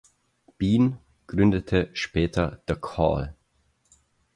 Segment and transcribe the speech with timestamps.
[0.57, 0.97] Been
[1.27, 3.35] gründete später The Call.